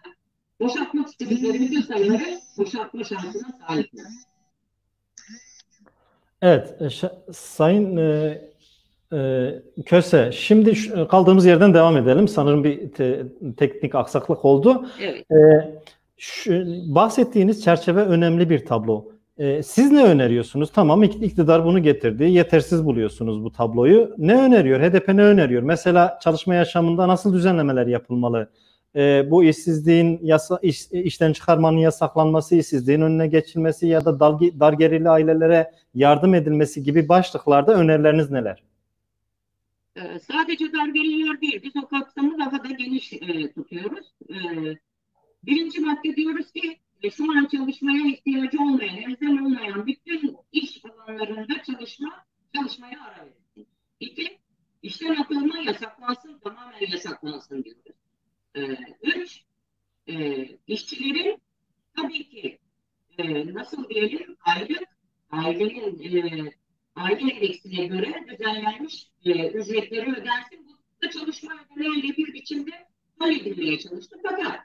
Boşaltmak 0.61 1.09
istedikleri 1.09 1.61
bütün 1.61 1.81
sayıları 1.81 2.41
boşaltma 2.59 3.05
şansına 3.05 3.59
sahipler. 3.59 4.07
Evet, 6.43 6.75
e, 6.81 6.89
Sayın 7.33 7.97
e, 7.97 8.41
e, 9.13 9.51
Köse, 9.87 10.31
şimdi 10.33 10.77
şu, 10.77 11.09
kaldığımız 11.09 11.47
yerden 11.47 11.75
devam 11.75 11.97
edelim. 11.97 12.29
Sanırım 12.29 12.65
bir 12.65 12.93
te, 12.93 13.23
teknik 13.57 13.95
aksaklık 13.95 14.45
oldu. 14.45 14.87
Evet. 15.03 15.31
E, 15.31 15.75
şu, 16.17 16.65
bahsettiğiniz 16.95 17.65
çerçeve 17.65 18.01
önemli 18.01 18.51
bir 18.51 18.67
tablo. 18.67 19.05
E, 19.39 19.63
siz 19.63 19.93
ne 19.93 20.05
öneriyorsunuz? 20.05 20.71
Tamam 20.73 21.03
iktidar 21.03 21.65
bunu 21.65 21.83
getirdi. 21.83 22.25
Yetersiz 22.25 22.85
buluyorsunuz 22.85 23.45
bu 23.45 23.53
tabloyu. 23.53 24.15
Ne 24.19 24.43
öneriyor? 24.43 24.81
HDP 24.81 25.09
ne 25.09 25.23
öneriyor? 25.23 25.63
Mesela 25.63 26.19
çalışma 26.23 26.55
yaşamında 26.55 27.09
nasıl 27.09 27.35
düzenlemeler 27.35 27.87
yapılmalı? 27.87 28.49
E, 28.97 29.31
bu 29.31 29.45
işsizliğin 29.45 30.21
yasa, 30.23 30.59
iş, 30.63 30.87
işten 30.93 31.33
çıkarmanın 31.33 31.79
yasaklanması, 31.79 32.57
işsizliğin 32.57 33.01
önüne 33.01 33.27
geçilmesi 33.27 33.87
ya 33.87 34.05
da 34.05 34.21
dar, 34.21 34.41
dar 34.41 34.73
gelirli 34.73 35.09
ailelere 35.09 35.71
yardım 35.95 36.35
edilmesi 36.35 36.83
gibi 36.83 37.09
başlıklarda 37.09 37.75
önerileriniz 37.75 38.31
neler? 38.31 38.63
Ee, 39.97 40.19
sadece 40.19 40.73
dar 40.73 40.89
gelirler 40.89 41.41
değil, 41.41 41.61
biz 41.63 41.77
o 41.85 41.89
kapsamı 41.89 42.39
daha 42.39 42.65
da 42.65 42.69
geniş 42.69 43.13
e, 43.13 43.53
tutuyoruz. 43.53 44.13
E, 44.31 44.37
birinci 45.43 45.81
madde 45.81 46.17
diyoruz 46.17 46.53
ki 46.53 46.79
e, 47.03 47.11
şu 47.11 47.33
an 47.33 47.47
çalışmaya 47.47 48.07
ihtiyacı 48.07 48.63
olmayan, 48.63 48.97
elzem 48.97 49.47
olmayan 49.47 49.87
bütün 49.87 50.37
iş 50.53 50.83
alanlarında 50.85 51.63
çalışma 51.63 52.25
çalışmaya 52.55 53.03
ara 53.03 53.27
verilsin. 53.27 53.67
İki, 54.01 54.39
işten 54.83 55.17
atılma 55.17 55.59
yasaklansın, 55.59 56.39
tamamen 56.39 56.91
yasaklansın 56.91 57.65
diyoruz. 57.65 58.02
Ee, 58.57 58.77
üç, 59.03 59.43
e, 60.07 60.45
işçilerin 60.67 61.43
tabii 61.97 62.29
ki 62.29 62.59
e, 63.19 63.55
nasıl 63.55 63.89
diyelim 63.89 64.37
aylık 64.45 64.83
ailenin 65.31 66.17
e, 66.47 66.53
aile 66.97 67.33
endeksine 67.33 67.87
göre 67.87 68.27
düzenlenmiş 68.31 69.09
e, 69.25 69.49
ücretleri 69.49 70.13
ödensin. 70.13 70.67
Bu 70.69 71.07
da 71.07 71.11
çalışma 71.11 71.53
ödeneğiyle 71.77 72.17
bir 72.17 72.33
biçimde 72.33 72.71
halledilmeye 73.19 73.79
çalıştı. 73.79 74.17
Fakat 74.23 74.61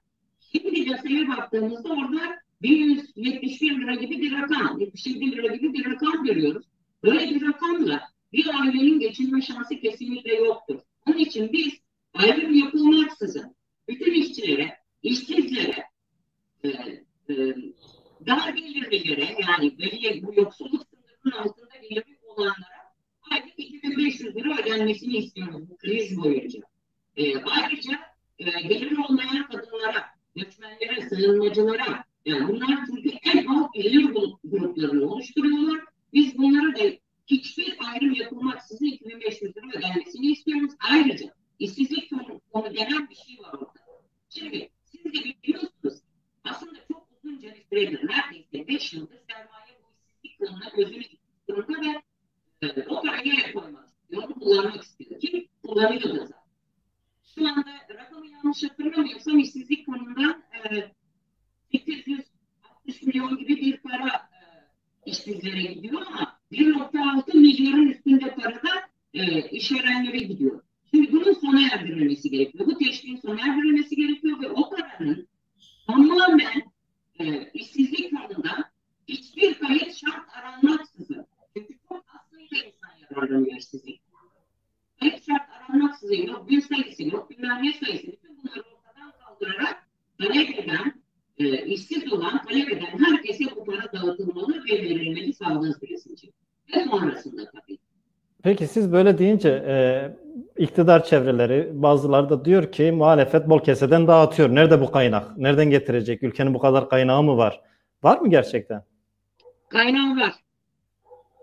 şimdi 0.52 0.90
yasaya 0.90 1.28
baktığımızda 1.28 1.90
orada 1.90 2.40
1171 2.62 3.82
lira 3.82 3.96
gibi 3.96 4.22
bir 4.22 4.32
rakam, 4.32 4.80
77 4.80 5.32
lira 5.32 5.56
gibi 5.56 5.74
bir 5.74 5.86
rakam 5.86 6.26
görüyoruz. 6.26 6.66
Böyle 7.04 7.30
bir 7.30 7.48
rakamla 7.48 8.02
bir 8.34 8.48
ailenin 8.62 9.00
geçinme 9.00 9.42
şansı 9.42 9.80
kesinlikle 9.80 10.36
yoktur. 10.36 10.80
Onun 11.08 11.18
için 11.18 11.54
biz 11.54 11.74
ayrım 12.14 12.54
yapılmaksızın 12.54 13.57
bütün 13.88 14.14
işçilere, 14.14 14.78
işsizlere, 15.04 15.84
e, 16.64 16.70
e, 16.70 17.36
dar 18.28 18.54
gelirlilere 18.54 19.36
yani 19.48 19.78
belli 19.78 20.24
bu 20.24 20.34
yoksulluk 20.34 20.86
sınırının 20.88 21.44
altında 21.44 21.76
geliri 21.82 22.18
olanlara 22.26 22.94
aylık 23.32 23.60
2500 23.60 24.36
lira 24.36 24.62
ödenmesini 24.62 25.18
istiyoruz 25.18 25.70
bu 25.70 25.78
kriz 25.78 26.18
boyunca. 26.18 26.60
E, 27.18 27.38
ayrıca 27.38 28.00
e, 28.40 28.44
geliri 28.44 29.02
olmayan 29.02 29.48
kadınlara, 29.48 30.06
göçmenlere, 30.36 31.10
sığınmacılara 31.10 32.04
yani 32.26 32.48
bunlar 32.48 32.80
çünkü 32.86 33.10
en 33.10 33.46
alt 33.46 33.74
gelir 33.74 34.06
gruplarını 34.44 35.12
oluşturuyorlar. 35.12 35.82
Biz 36.14 36.38
bunlara 36.38 36.76
da 36.76 36.84
hiçbir 37.28 37.78
ayrım 37.88 38.14
yapılmaksızın 38.14 38.86
2500 38.86 39.58
lira 39.58 39.66
ödenmesini 39.78 40.26
istiyoruz. 40.26 40.72
Ayrıca 40.92 41.34
işsizlik 41.60 42.10
fonu 42.52 42.76
denen 42.76 43.10
bir 43.10 43.16
şey 43.16 43.38
var. 43.40 43.56
Şimdi 44.40 44.70
siz 44.86 45.06
de 45.06 45.20
biliyorsunuz 45.44 46.02
aslında 46.44 46.80
çok 46.88 47.08
uzunca 47.12 47.56
bir 47.56 47.64
süredir 47.70 48.08
neredeyse 48.08 48.68
5 48.68 48.94
yıldır 48.94 49.18
sermaye 49.30 49.80
bu 49.84 49.88
işsizlik 50.24 50.38
fonuna 50.38 50.72
gözünü 50.78 51.04
durumda 51.50 51.82
ve 51.82 52.02
e, 52.68 52.86
o 52.88 53.02
parayı 53.02 53.28
yere 53.28 53.54
koymak 53.54 53.88
istiyor, 53.88 54.24
onu 54.24 54.34
kullanmak 54.34 54.84
istiyor 54.84 55.20
ki 55.20 55.50
kullanıyor 55.64 56.02
da 56.02 56.26
zaten. 56.26 56.38
Şu 57.36 57.48
anda 57.48 57.72
rakamı 57.90 58.28
yanlış 58.28 58.64
hatırlamıyorsam 58.64 59.40
işsizlik 59.40 59.86
fonundan 59.86 60.44
e, 60.72 60.92
860 61.72 63.02
milyon 63.02 63.38
gibi 63.38 63.56
bir 63.58 63.78
para 63.78 64.08
e, 64.08 64.40
işsizlere 65.06 65.62
gidiyor 65.62 66.02
ama 66.08 66.40
1.6 66.52 67.38
milyarın 67.38 67.88
üstünde 67.88 68.36
para 68.36 68.56
da 68.56 68.90
e, 69.14 69.50
işverenlere 69.50 70.18
gidiyor. 70.18 70.62
Şimdi 70.92 71.12
bunun 71.12 71.34
sona 71.34 71.62
erdirilmesi 71.72 72.30
gerekiyor. 72.30 72.66
Bu 72.66 72.78
teşviğin 72.78 73.18
sona 73.18 73.42
erdirilmesi 73.42 73.96
gerekiyor 73.96 74.42
ve 74.42 74.50
o 74.50 74.70
paranın 74.70 75.28
tamamen 75.88 76.64
e, 77.20 77.52
işsizlik 77.54 78.12
fonundan 78.12 78.66
hiçbir 79.08 79.54
kayıt 79.54 79.96
şart 79.96 80.38
aranmaksızın. 80.38 81.26
Çünkü 81.58 81.74
çok 81.90 82.06
aslında 82.16 82.42
insan 82.42 82.90
yararlanıyor 83.12 83.58
işsizlik. 83.58 84.02
Kayıt 85.00 85.26
şart 85.28 85.50
aranmaksızın 85.50 86.16
yok 86.16 86.50
gün 86.50 86.60
sayısı 86.60 87.04
yok 87.04 87.30
bilmem 87.30 87.64
ne 87.64 87.74
sayısı. 87.74 88.08
Bütün 88.08 88.38
bunları 88.38 88.62
ortadan 88.62 89.14
kaldırarak 89.20 89.88
talep 90.20 90.60
eden, 90.60 91.02
e, 91.38 91.66
işsiz 91.66 92.14
olan, 92.14 92.46
talep 92.46 92.72
eden 92.72 92.98
para 93.92 94.08
dağıtılmalı 94.08 94.54
ve 94.54 94.74
verilmeli 94.74 95.34
sağlığı 95.34 95.74
süresince. 95.74 96.28
Ve 96.76 96.84
sonrasında 96.84 97.46
tabii. 97.46 97.78
Peki 98.44 98.68
siz 98.68 98.92
böyle 98.92 99.18
deyince 99.18 99.50
e, 99.50 99.76
iktidar 100.58 101.04
çevreleri 101.04 101.70
bazıları 101.74 102.30
da 102.30 102.46
diyor 102.46 102.72
ki 102.72 102.92
muhalefet 102.92 103.50
bol 103.50 103.60
keseden 103.60 104.08
dağıtıyor. 104.08 104.56
Nerede 104.56 104.82
bu 104.82 104.92
kaynak? 104.92 105.38
Nereden 105.38 105.70
getirecek? 105.70 106.24
Ülkenin 106.24 106.54
bu 106.54 106.60
kadar 106.60 106.90
kaynağı 106.90 107.24
mı 107.24 107.38
var? 107.38 107.62
Var 108.04 108.20
mı 108.20 108.30
gerçekten? 108.30 108.84
Kaynağı 109.70 110.16
var. 110.16 110.34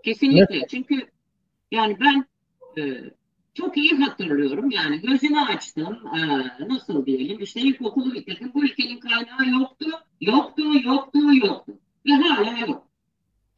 Kesinlikle. 0.03 0.59
Ne? 0.59 0.67
Çünkü 0.67 1.07
yani 1.71 1.97
ben 1.99 2.25
e, 2.81 2.83
çok 3.53 3.77
iyi 3.77 3.91
hatırlıyorum. 3.91 4.71
Yani 4.71 5.01
gözümü 5.01 5.39
açtım. 5.39 5.99
E, 6.15 6.19
nasıl 6.69 7.05
diyelim? 7.05 7.39
İşte 7.41 7.61
ilkokulu 7.61 8.13
bitirdim. 8.13 8.51
Bu 8.53 8.63
ülkenin 8.63 8.99
kaynağı 8.99 9.59
yoktu. 9.59 9.85
Yoktu, 10.21 10.63
yoktu, 10.85 11.19
yoktu. 11.43 11.73
Ve 12.05 12.11
hala 12.11 12.59
yok. 12.59 12.87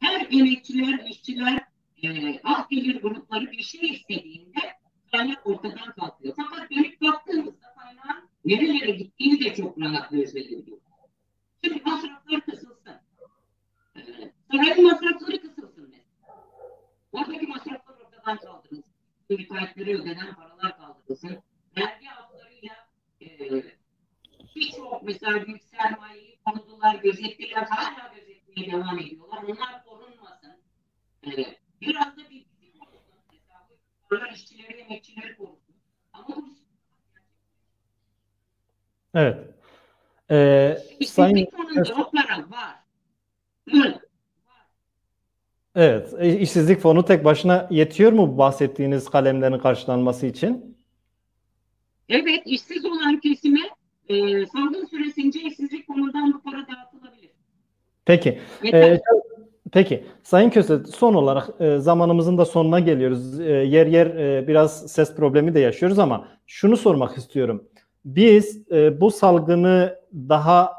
Her 0.00 0.26
emekçiler, 0.30 1.06
işçiler, 1.08 1.64
e, 2.02 2.40
alt 2.44 2.70
gelir 2.70 3.02
grupları 3.02 3.52
bir 3.52 3.62
şey 3.62 3.90
istediğinde 3.90 4.58
kaynak 5.12 5.46
ortadan 5.46 5.92
kalkıyor. 5.92 6.34
Fakat 6.36 6.70
dönüp 6.70 7.00
baktığımızda 7.00 7.74
kaynağın 7.78 8.28
nerelere 8.44 8.90
gittiğini 8.90 9.40
de 9.44 9.54
çok 9.54 9.80
rahat 9.80 10.10
gözleyebiliyoruz. 10.10 10.84
Şimdi 11.64 11.82
masraflar 11.84 12.40
kısılsın. 12.40 12.92
E, 13.96 14.00
sarayın 14.52 14.82
masrafları 14.82 15.40
kısılsın 15.40 15.90
mesela. 15.90 16.44
Oradaki 17.12 17.46
masraflar 17.46 17.94
ortadan 17.94 18.38
kaldırılsın. 18.38 18.84
Müteahhitlere 19.30 19.94
ödenen 19.94 20.34
paralar 20.34 20.76
kaldırılsın. 20.76 21.38
Vergi 21.76 22.06
haflarıyla 22.06 22.74
e, 23.20 23.26
birçok 24.56 25.02
mesela 25.02 25.46
büyük 25.46 25.62
sermayeyi 25.62 26.38
konudular, 26.44 26.94
gözettiler, 26.94 27.62
hala 27.62 28.14
gözetmeye 28.58 28.82
devam 28.82 28.98
ediyorlar. 28.98 29.42
Onlar 29.42 29.84
korunmasın. 29.84 30.50
E, 31.26 31.58
Biraz 31.80 32.16
da 32.16 32.30
bir 32.30 32.46
mesela 34.10 34.28
işçileri, 34.34 34.72
emekçileri 34.80 35.36
korusun. 35.36 35.74
Ama 36.12 36.26
bu 36.28 36.44
Evet. 39.14 39.54
Ee, 40.30 40.78
sayın 41.06 41.46
cevapları 41.84 42.50
var. 42.50 42.74
Hı. 43.70 44.00
Evet. 45.74 46.12
İşsizlik 46.40 46.80
fonu 46.80 47.04
tek 47.04 47.24
başına 47.24 47.68
yetiyor 47.70 48.12
mu 48.12 48.38
bahsettiğiniz 48.38 49.10
kalemlerin 49.10 49.58
karşılanması 49.58 50.26
için? 50.26 50.78
Evet. 52.08 52.42
işsiz 52.46 52.84
olan 52.84 53.20
kesime 53.20 53.60
e, 54.08 54.46
salgın 54.46 54.84
süresince 54.84 55.40
işsizlik 55.40 55.86
fonundan 55.86 56.32
bu 56.32 56.42
para 56.42 56.56
dağıtılabilir. 56.56 56.87
Peki. 58.08 58.38
Ee, 58.72 59.00
Peki 59.72 60.04
Sayın 60.22 60.50
Köse 60.50 60.78
son 60.84 61.14
olarak 61.14 61.48
e, 61.60 61.78
zamanımızın 61.78 62.38
da 62.38 62.44
sonuna 62.44 62.80
geliyoruz. 62.80 63.40
E, 63.40 63.44
yer 63.44 63.86
yer 63.86 64.06
e, 64.06 64.48
biraz 64.48 64.92
ses 64.92 65.14
problemi 65.16 65.54
de 65.54 65.60
yaşıyoruz 65.60 65.98
ama 65.98 66.28
şunu 66.46 66.76
sormak 66.76 67.18
istiyorum. 67.18 67.64
Biz 68.04 68.70
e, 68.72 69.00
bu 69.00 69.10
salgını 69.10 69.98
daha 70.12 70.72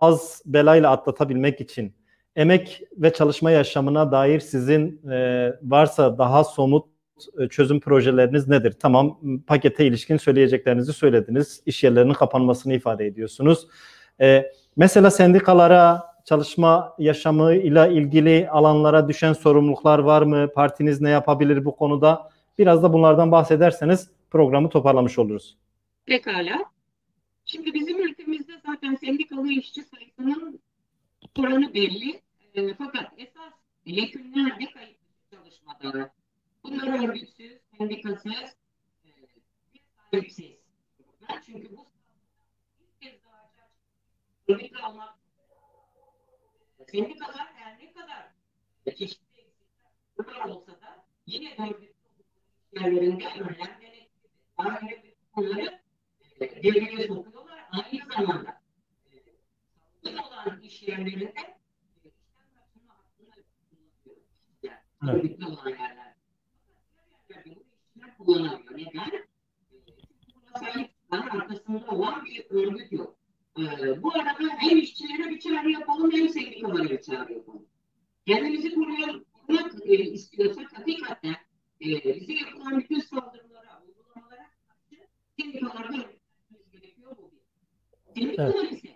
az 0.00 0.42
belayla 0.46 0.90
atlatabilmek 0.90 1.60
için 1.60 1.94
emek 2.36 2.82
ve 2.96 3.12
çalışma 3.12 3.50
yaşamına 3.50 4.12
dair 4.12 4.40
sizin 4.40 5.10
e, 5.10 5.52
varsa 5.62 6.18
daha 6.18 6.44
somut 6.44 6.86
e, 7.38 7.48
çözüm 7.48 7.80
projeleriniz 7.80 8.48
nedir? 8.48 8.74
Tamam 8.80 9.20
pakete 9.46 9.86
ilişkin 9.86 10.16
söyleyeceklerinizi 10.16 10.92
söylediniz. 10.92 11.62
İş 11.66 11.84
yerlerinin 11.84 12.12
kapanmasını 12.14 12.74
ifade 12.74 13.06
ediyorsunuz. 13.06 13.66
E, 14.20 14.52
mesela 14.76 15.10
sendikalara 15.10 16.13
çalışma 16.24 16.94
yaşamıyla 16.98 17.86
ilgili 17.86 18.48
alanlara 18.50 19.08
düşen 19.08 19.32
sorumluluklar 19.32 19.98
var 19.98 20.22
mı? 20.22 20.48
Partiniz 20.54 21.00
ne 21.00 21.10
yapabilir 21.10 21.64
bu 21.64 21.76
konuda? 21.76 22.30
Biraz 22.58 22.82
da 22.82 22.92
bunlardan 22.92 23.32
bahsederseniz 23.32 24.10
programı 24.30 24.68
toparlamış 24.70 25.18
oluruz. 25.18 25.56
Pekala. 26.06 26.64
Şimdi 27.44 27.74
bizim 27.74 28.08
ülkemizde 28.08 28.52
zaten 28.66 28.94
sendikalı 28.94 29.48
işçi 29.48 29.82
sayısının 29.82 30.60
oranı 31.38 31.74
belli. 31.74 32.20
E, 32.54 32.74
fakat 32.74 33.12
esas 33.16 33.52
yekünler 33.86 34.56
ne 34.60 34.70
kayıt 34.70 34.96
çalışmada. 35.30 36.10
Bunlar 36.64 37.08
örgütsüz, 37.08 37.52
sendikasız, 37.78 38.32
e, 39.04 39.08
sahipsiz. 40.10 40.52
Çünkü 41.46 41.76
bu 41.76 41.86
bir 42.80 43.06
kez 43.06 43.24
daha 43.24 43.50
örgütlü 44.48 44.78
almak 46.94 47.16
sendikalar 47.16 47.46
her 47.54 47.78
ne 47.78 47.92
kadar 47.92 48.32
çeşitli 48.96 49.40
eksikler 50.16 50.44
olsa 50.48 50.72
da 50.72 51.06
yine 51.26 51.54
örgütlü 51.58 51.94
yerlerinde 52.72 53.24
önlem 53.26 53.80
önemli 54.58 55.14
konuları 55.32 55.80
e, 56.40 56.62
devreye 56.62 57.06
sokuyorlar. 57.06 57.68
Aynı 57.70 58.12
zamanda 58.16 58.60
salgın 60.02 60.18
olan 60.18 60.60
iş 60.60 60.82
yerlerinde 60.82 61.34
evet. 65.02 65.42
olan 65.42 65.68
yerler. 65.68 66.14
kullanamıyor. 68.18 68.78
Neden? 68.78 69.26
Buna 70.34 70.58
sahip 70.58 70.90
arkasında 71.10 71.86
olan 71.86 72.24
bir 72.24 72.46
örgüt 72.50 72.92
yok. 72.92 73.23
Ee, 73.58 74.02
bu 74.02 74.14
arada 74.14 74.48
hem 74.58 74.78
işçilere 74.78 75.30
bir 75.30 75.40
çağrı 75.40 75.70
yapalım 75.70 76.12
hem 76.12 76.28
sendikalara 76.28 76.90
bir 76.90 77.02
çağrı 77.02 77.32
yapalım. 77.32 77.66
Kendimizi 78.26 78.74
koruyan, 78.74 79.24
korumak 79.32 79.72
e, 79.86 79.94
istiyorsak 79.94 80.78
hakikaten 80.78 81.36
e, 81.80 82.20
bize 82.20 82.32
yapılan 82.32 82.78
bütün 82.78 83.00
saldırılara, 83.00 83.82
uygulamalara 83.86 84.46
karşı 84.68 85.06
sendikalarda 85.40 85.88
örgütlenmemiz 85.88 86.70
gerekiyor 86.72 87.16
bu 87.18 87.30
bir. 87.32 88.20
Sendikalar 88.20 88.68
ise 88.70 88.88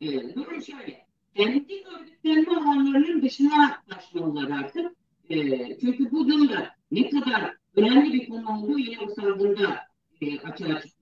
e, 0.00 0.34
durum 0.34 0.62
şöyle. 0.62 1.06
Kendi 1.36 1.84
örgütlenme 1.84 2.56
alanlarının 2.56 3.22
dışına 3.22 3.82
taşmalılar 3.88 4.50
artık. 4.50 4.92
E, 5.30 5.78
çünkü 5.80 6.10
bu 6.10 6.28
durumda 6.28 6.74
ne 6.90 7.10
kadar 7.10 7.56
önemli 7.76 8.12
bir 8.12 8.28
konu 8.28 8.58
olduğu 8.58 8.78
yine 8.78 8.98
o 9.00 9.14
salgında 9.14 9.78
e, 10.20 10.40
açığa. 10.40 10.78
E, 10.78 10.99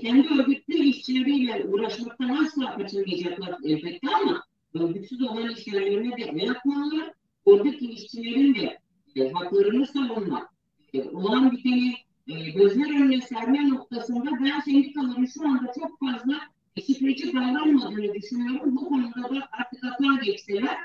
kendi 0.00 0.28
örgütlü 0.40 0.74
işçileriyle 0.74 1.64
uğraşmaktan 1.64 2.28
asla 2.28 2.76
kaçınmayacaklar 2.76 3.54
elbette 3.64 4.08
ama 4.22 4.44
örgütsüz 4.74 5.22
olan 5.22 5.50
işçilerine 5.50 6.16
de 6.16 6.36
ne 6.36 6.44
yapmalılar? 6.44 7.12
Oradaki 7.44 7.90
işçilerin 7.90 8.54
de 8.54 8.78
e, 9.16 9.30
haklarını 9.32 9.86
savunma, 9.86 10.48
e, 10.94 11.02
olan 11.02 11.52
biteni 11.52 11.94
e, 12.28 12.50
gözler 12.50 12.90
önüne 12.90 13.20
serme 13.20 13.68
noktasında 13.68 14.30
ben 14.44 14.60
sendikaların 14.60 15.26
şu 15.26 15.48
anda 15.48 15.72
çok 15.80 15.98
fazla 16.00 16.40
şifreci 16.86 17.32
davranmadığını 17.32 18.14
düşünüyorum. 18.14 18.76
Bu 18.76 18.88
konuda 18.88 19.34
da 19.34 19.48
artık 19.52 19.84
hata 19.84 20.24
geçseler 20.24 20.78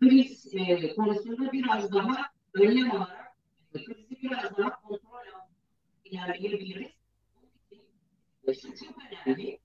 kriz 0.00 0.54
e, 0.54 0.94
konusunda 0.94 1.52
biraz 1.52 1.92
daha 1.92 2.16
önlem 2.54 2.90
alarak 2.90 3.36
e, 3.74 3.84
krizi 3.84 4.22
biraz 4.22 4.56
daha 4.56 4.80
kontrol 4.80 5.18
altında 5.18 5.48
ilerleyebiliriz 6.04 7.03
çok 8.52 8.96
önemli. 9.26 9.58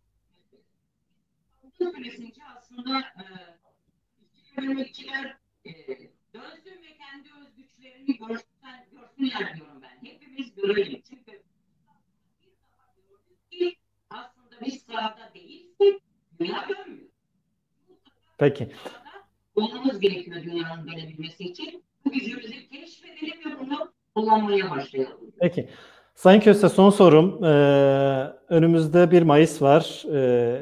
Bu 1.64 1.72
süresince 1.96 2.42
aslında 2.58 3.00
e, 3.00 4.62
yöneticiler 4.62 5.38
e, 5.66 5.72
dönsün 6.34 6.82
ve 6.84 6.98
kendi 6.98 7.30
özgüçlerini 7.42 8.18
görsün, 8.18 8.48
görsünler 8.92 9.56
diyorum 9.56 9.82
ben. 9.82 10.10
Hepimiz 10.10 10.56
görelim. 10.56 11.02
Çünkü 11.10 11.42
aslında 14.10 14.56
biz 14.66 14.82
sahada 14.82 15.32
değilsek 15.34 16.02
dünya 16.40 16.70
dönmüyor. 16.70 17.10
Peki. 18.38 18.72
Olmamız 19.56 20.00
gerekiyor 20.00 20.44
dünyanın 20.44 20.88
dönebilmesi 20.88 21.44
için. 21.44 21.84
Bu 22.06 22.12
gücümüzü 22.12 22.68
keşfedelim 22.70 23.40
ve 23.46 23.60
bunu 23.60 23.94
kullanmaya 24.16 24.70
başlayalım. 24.70 25.32
Peki. 25.40 25.70
Sayın 26.16 26.42
Köse 26.42 26.70
son 26.70 26.90
sorum. 26.90 27.44
Ee, 27.44 28.39
önümüzde 28.50 29.12
1 29.12 29.22
Mayıs 29.22 29.62
var. 29.62 30.04
Ee, 30.14 30.62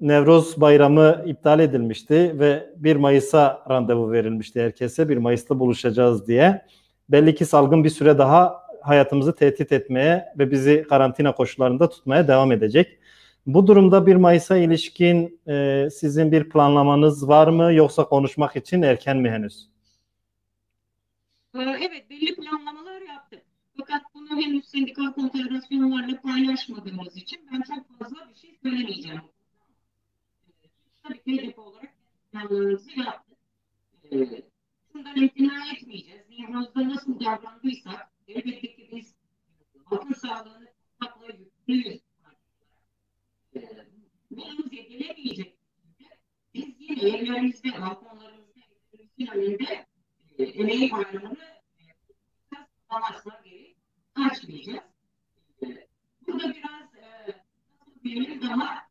Nevroz 0.00 0.60
bayramı 0.60 1.22
iptal 1.26 1.60
edilmişti 1.60 2.34
ve 2.38 2.70
1 2.76 2.96
Mayıs'a 2.96 3.64
randevu 3.70 4.12
verilmişti 4.12 4.62
herkese. 4.62 5.08
1 5.08 5.16
Mayıs'ta 5.16 5.58
buluşacağız 5.58 6.26
diye. 6.26 6.62
Belli 7.08 7.34
ki 7.34 7.44
salgın 7.44 7.84
bir 7.84 7.90
süre 7.90 8.18
daha 8.18 8.66
hayatımızı 8.82 9.34
tehdit 9.34 9.72
etmeye 9.72 10.24
ve 10.38 10.50
bizi 10.50 10.86
karantina 10.88 11.34
koşullarında 11.34 11.88
tutmaya 11.88 12.28
devam 12.28 12.52
edecek. 12.52 12.98
Bu 13.46 13.66
durumda 13.66 14.06
1 14.06 14.16
Mayıs'a 14.16 14.56
ilişkin 14.56 15.40
e, 15.48 15.88
sizin 15.92 16.32
bir 16.32 16.48
planlamanız 16.48 17.28
var 17.28 17.48
mı 17.48 17.72
yoksa 17.72 18.04
konuşmak 18.04 18.56
için 18.56 18.82
erken 18.82 19.16
mi 19.16 19.30
henüz? 19.30 19.68
Ee, 21.54 21.60
evet 21.60 22.10
belli 22.10 22.34
planlamalar 22.36 22.85
henüz 24.36 24.64
sendikal 24.64 25.12
konfederasyonlarla 25.12 26.20
paylaşmadığımız 26.20 27.16
için 27.16 27.48
ben 27.52 27.62
çok 27.62 27.98
fazla 27.98 28.30
bir 28.30 28.34
şey 28.34 28.58
söylemeyeceğim. 28.62 29.22
Tabii 31.02 31.22
ki 31.22 31.42
hedef 31.42 31.58
olarak 31.58 31.94
planlarımızı 32.32 33.00
yaptık. 33.00 33.38
Ee, 34.12 34.42
şundan 34.92 35.16
imtina 35.16 35.72
etmeyeceğiz. 35.72 36.26
Başvurumuzda 36.66 36.88
nasıl 36.88 37.20
davrandıysak 37.20 38.10
elbette 38.28 38.60
ki 38.60 38.88
biz 38.92 39.14
halkın 39.84 40.14
sağlığını 40.14 40.66
tutmakla 40.66 41.26
yüklüyüz. 41.26 42.00
Bunun 44.30 44.62
zedilemeyecek. 44.62 45.58
Biz 46.54 46.66
yine 46.78 47.08
evlerimizde, 47.08 47.72
balkonlarımızda, 47.72 48.60
evlerimizin 48.92 49.26
önünde 49.26 49.86
e, 50.38 50.44
emeği 50.44 50.92
bayramını 50.92 51.38
savaşlar 52.90 53.44
açmayacağız. 54.16 54.78
Burada 56.26 56.54
biraz 56.54 56.94
e, 56.94 57.34
diyelim 58.04 58.42
daha 58.42 58.86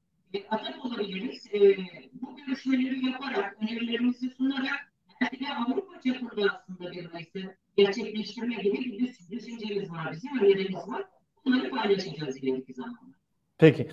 atak 0.49 0.85
olabiliriz. 0.85 1.47
E, 1.53 1.77
bu 2.13 2.35
görüşmeleri 2.35 3.05
yaparak, 3.05 3.57
önerilerimizi 3.61 4.29
sunarak 4.29 4.93
belki 5.21 5.39
de 5.39 5.53
Avrupa 5.53 6.01
çapında 6.01 6.51
aslında 6.53 6.91
bir 6.91 7.13
meclisi 7.13 7.55
gerçekleştirme 7.77 8.55
gibi 8.55 8.77
bir 8.77 9.29
düşüncemiz 9.31 9.91
var 9.91 10.11
bizim, 10.11 10.39
önerimiz 10.39 10.87
var. 10.87 11.05
Bunları 11.45 11.69
paylaşacağız 11.69 12.37
ileriki 12.37 12.73
zamanda. 12.73 13.15
Peki. 13.57 13.91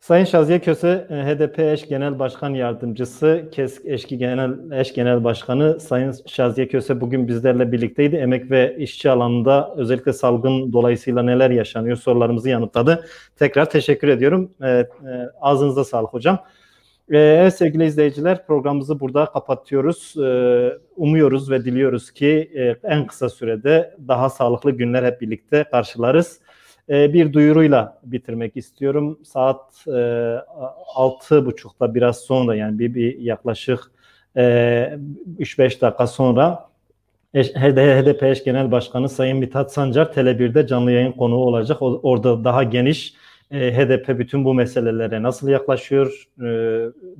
Sayın 0.00 0.24
Şaziye 0.24 0.60
Köse, 0.60 1.06
e, 1.10 1.14
HDP 1.14 1.58
eş 1.58 1.88
genel 1.88 2.18
başkan 2.18 2.50
yardımcısı, 2.50 3.48
KESK 3.52 3.86
eşki 3.86 4.18
genel 4.18 4.80
eş 4.80 4.94
genel 4.94 5.24
başkanı 5.24 5.80
Sayın 5.80 6.14
Şaziye 6.26 6.68
Köse 6.68 7.00
bugün 7.00 7.28
bizlerle 7.28 7.72
birlikteydi. 7.72 8.16
Emek 8.16 8.50
ve 8.50 8.76
işçi 8.78 9.10
alanında 9.10 9.74
özellikle 9.76 10.12
salgın 10.12 10.72
dolayısıyla 10.72 11.22
neler 11.22 11.50
yaşanıyor 11.50 11.96
sorularımızı 11.96 12.48
yanıtladı. 12.48 13.06
Tekrar 13.36 13.70
teşekkür 13.70 14.08
ediyorum. 14.08 14.50
Evet, 14.62 14.90
e, 15.06 15.28
ağzınıza 15.40 15.84
sağlık 15.84 16.12
hocam. 16.12 16.44
E, 17.10 17.18
evet 17.18 17.54
sevgili 17.54 17.84
izleyiciler 17.84 18.46
programımızı 18.46 19.00
burada 19.00 19.26
kapatıyoruz. 19.26 20.14
Umuyoruz 20.96 21.50
ve 21.50 21.64
diliyoruz 21.64 22.10
ki 22.10 22.50
en 22.82 23.06
kısa 23.06 23.28
sürede 23.28 23.94
daha 24.08 24.30
sağlıklı 24.30 24.70
günler 24.70 25.04
hep 25.04 25.20
birlikte 25.20 25.64
karşılarız. 25.70 26.40
Ee, 26.90 27.12
bir 27.12 27.32
duyuruyla 27.32 28.00
bitirmek 28.02 28.56
istiyorum. 28.56 29.18
Saat 29.24 29.86
e, 29.86 30.36
altı 30.94 31.46
buçukta 31.46 31.94
biraz 31.94 32.18
sonra 32.18 32.54
yani 32.54 32.78
bir, 32.78 32.94
bir 32.94 33.18
yaklaşık 33.18 33.80
e, 34.36 34.42
3-5 35.38 35.80
dakika 35.80 36.06
sonra 36.06 36.70
HDP 37.34 38.22
eş 38.22 38.44
genel 38.44 38.72
başkanı 38.72 39.08
Sayın 39.08 39.38
Mithat 39.38 39.72
Sancar 39.72 40.06
Tele1'de 40.06 40.66
canlı 40.66 40.92
yayın 40.92 41.12
konuğu 41.12 41.44
olacak. 41.44 41.78
Orada 41.80 42.44
daha 42.44 42.62
geniş 42.62 43.14
e, 43.50 43.74
HDP 43.76 44.18
bütün 44.18 44.44
bu 44.44 44.54
meselelere 44.54 45.22
nasıl 45.22 45.48
yaklaşıyor? 45.48 46.28
E, 46.44 46.48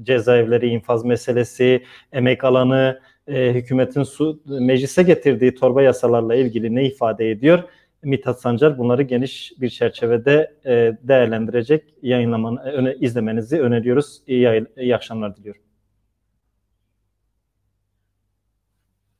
cezaevleri, 0.03 0.69
infaz 0.69 1.05
meselesi, 1.05 1.85
emek 2.13 2.45
alanı, 2.45 3.01
hükümetin 3.29 4.03
su, 4.03 4.41
meclise 4.47 5.03
getirdiği 5.03 5.55
torba 5.55 5.83
yasalarla 5.83 6.35
ilgili 6.35 6.75
ne 6.75 6.85
ifade 6.85 7.31
ediyor? 7.31 7.63
Mithat 8.03 8.41
Sancar 8.41 8.79
bunları 8.79 9.03
geniş 9.03 9.53
bir 9.61 9.71
çerçevede 9.71 10.55
e, 10.65 10.99
değerlendirecek 11.03 11.95
yayınlamanı, 12.03 12.61
öne, 12.63 12.95
izlemenizi 12.95 13.61
öneriyoruz. 13.61 14.23
İyi, 14.27 14.67
iyi 14.77 14.97
akşamlar 14.97 15.37
diliyorum. 15.37 15.63